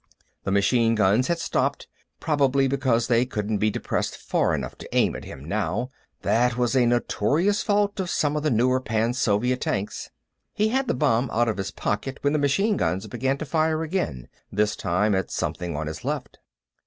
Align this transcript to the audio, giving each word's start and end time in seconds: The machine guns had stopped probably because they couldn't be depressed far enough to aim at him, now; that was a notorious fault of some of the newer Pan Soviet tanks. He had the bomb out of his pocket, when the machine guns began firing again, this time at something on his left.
The 0.45 0.51
machine 0.51 0.95
guns 0.95 1.27
had 1.27 1.37
stopped 1.37 1.87
probably 2.19 2.67
because 2.67 3.05
they 3.05 3.23
couldn't 3.23 3.59
be 3.59 3.69
depressed 3.69 4.17
far 4.17 4.55
enough 4.55 4.75
to 4.79 4.89
aim 4.97 5.15
at 5.15 5.25
him, 5.25 5.45
now; 5.45 5.91
that 6.23 6.57
was 6.57 6.75
a 6.75 6.87
notorious 6.87 7.61
fault 7.61 7.99
of 7.99 8.09
some 8.09 8.35
of 8.35 8.41
the 8.41 8.49
newer 8.49 8.79
Pan 8.81 9.13
Soviet 9.13 9.61
tanks. 9.61 10.09
He 10.55 10.69
had 10.69 10.87
the 10.87 10.95
bomb 10.95 11.29
out 11.29 11.47
of 11.47 11.57
his 11.57 11.69
pocket, 11.69 12.17
when 12.21 12.33
the 12.33 12.39
machine 12.39 12.77
guns 12.77 13.05
began 13.05 13.37
firing 13.37 13.87
again, 13.87 14.27
this 14.51 14.75
time 14.75 15.13
at 15.13 15.29
something 15.29 15.75
on 15.75 15.85
his 15.85 16.03
left. 16.03 16.39